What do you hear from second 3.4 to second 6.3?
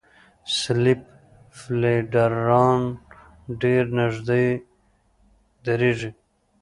ډېر نږدې درېږي.